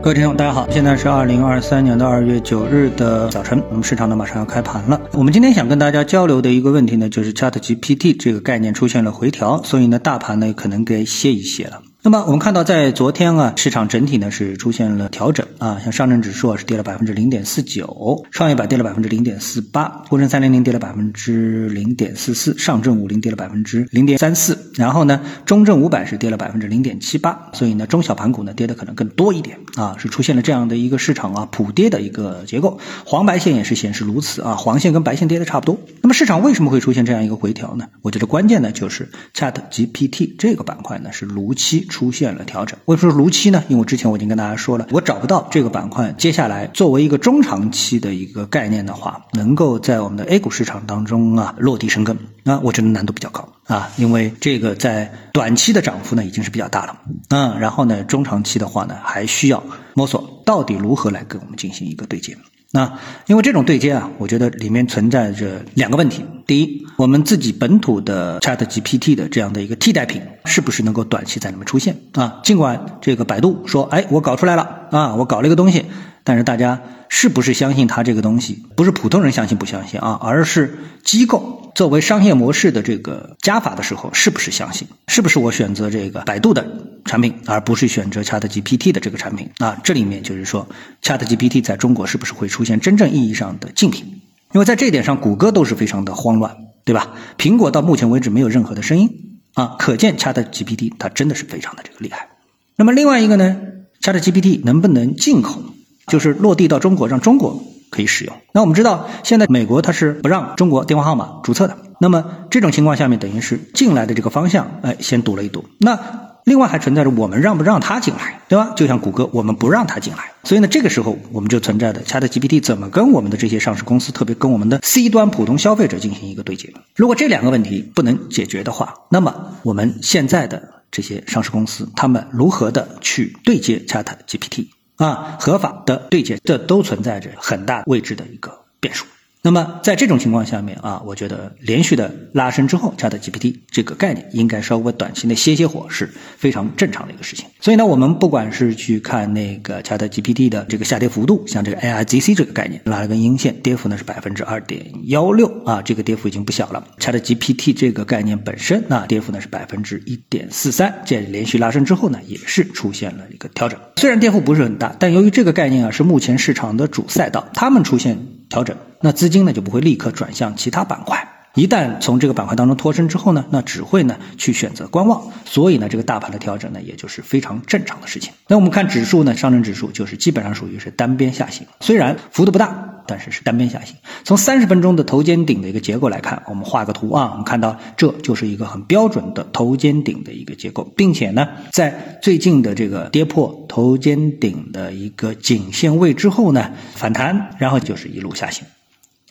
[0.00, 4.98] 各位听众，大家好，现在是二零二三年的二月九日的早晨，我们市场呢马上要开盘了。
[5.12, 11.82] 我们今天想跟大家交流的一个问题呢，就是 Chat GPT 这个概念出现了回调，所以呢，大盘呢可能该歇一歇了。
[12.00, 35.80] 那么我们看到，在昨天啊，市场整体呢是出现了调整啊，像上证指数是跌了百分之零点四九，创业板跌了百分之零点四八，沪深三零零跌了百分之零点四四，上证五零跌了百分之零点三四，然后呢，中证五百是跌了百分之零点七八，所以呢，中小盘股呢跌的可能更多一点啊，是出现了这样的一个市场啊普跌的一个结构，黄白线也是显示如此啊，黄线跟白线跌的差不多。
[36.00, 37.88] 那么市场为什么会出现这样一个回调呢？
[38.02, 41.87] 我觉得关键呢就是 Chat GPT 这个板块呢是如期。
[41.88, 43.64] 出现了调整，为什么说如期呢？
[43.68, 56.98] 因为之前我已经跟大家说了，我找不到这个板块接下来作为一个中长期的一个概念的话，能够在我们的 A 股市场当中啊落地生根，那我觉得难度比较高啊，因为这个在短期的涨幅呢已经是比较大了，
[57.30, 59.62] 嗯，然后呢中长期的话呢还需要
[59.94, 62.36] 摸索到底如何来跟我们进行一个对接。
[62.70, 66.24] 那因为这种对接啊，我觉得里面存在着两个问题。
[66.46, 72.40] 第一，我们自己本土的 Chat GPT 的这样的一个替代品，是不是能够短期在里面出现啊？
[72.42, 75.86] 尽管这个百度说，哎，我搞出来了啊，我搞了一个东西。
[76.28, 78.62] 但是大家是不是相信它这个东西？
[78.76, 84.86] 不是普通人相信不相信啊，而是机构作为商业模式的这个加法的时候，是不是相信？
[85.06, 86.70] 是不是我选择这个百度的
[87.06, 89.48] 产品，而不是选择 Chat GPT 的这个产品？
[89.56, 90.68] 啊，这里面就是说
[91.02, 94.20] ，Chat GPT 在中国是不是会出现真正意义上的竞品？
[94.52, 97.12] 因为在这一点上，谷歌都是非常的慌乱，对吧？
[97.38, 102.28] 苹果到目前为止没有任何的声音啊，可见 Chat GPT 它真的是非常的这个厉害。
[102.76, 103.56] 那么另外一个呢
[104.02, 105.62] ，Chat GPT 能不能进口？
[106.08, 108.34] 就是落地到中国，让中国可以使用。
[108.52, 111.76] 那我们知道，现在美国它是不让中国电话号码注册的。
[112.00, 115.64] 那么这种情况下面，等于是进来的这个方向，哎，先堵了一堵。
[115.78, 115.98] 那
[116.44, 118.72] 另外还存在着我们让不让他进来，对吧？
[118.74, 120.32] 就像谷歌，我们不让他进来。
[120.44, 126.72] 所以呢，这个时候我们就存在的 Chat GPT 怎么跟我们的这些上市公司，特别跟我们的 C 端普通消费者进行一个对接？
[126.94, 134.68] 如果这两个问题不能解决的话，那么我们现在的这些上市公司，他们如何的去对接 Chat GPT？
[134.98, 139.06] 啊，合法的对接，这都存在着很大位置的一个变数。
[139.40, 147.46] 那么在这种情况下面啊，我觉得连续的拉升之后，Chat GPT 这个概念应该稍微短期内歇歇火是非常正常的一个事情。
[147.60, 156.84] 所以呢，我们不管是去看那个 Chat GPT 的这个下跌幅度，像这个 AIGC 这个概念拉了根阴线，跌幅呢是百分之二点幺六啊，这个跌幅已经不小了。
[156.98, 163.78] Chat GPT 这个概念本身那跌幅呢是百分之一点四三，这连续拉升之后呢，也是出现了一个调整。
[163.96, 168.18] 虽然跌幅不是很大，但由于这个概念啊是目前市场的主赛道，他们出现
[168.48, 168.76] 调整。
[169.00, 178.32] 那资金呢就不会立刻转向其他板块，一旦从这个板块当中脱身之后呢，那只会呢去选择观望，所以呢这个大盘的调整呢也就是非常正常的事情。
[178.48, 183.96] 那我们看指数呢，上证指数就是基本上属于是单边下行，虽然幅度不大，但是是单边下行。
[184.22, 198.66] 从三十分钟的头肩顶的一个结构来看，我们画个图啊，我们看到这就是一个很标准的头肩顶的一个结构，并且呢在最近的这个跌破头肩顶的一个颈线位之后呢反弹，然后就是一路下行。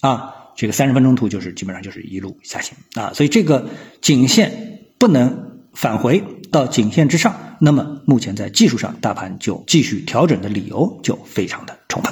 [0.01, 3.69] 啊，这个三十分钟图就是基本上就是一路下行啊，所以这个
[4.01, 12.11] 颈线不能返回到颈线之上，那么目前在技术上大盘就继续调整的理由就非常的充分。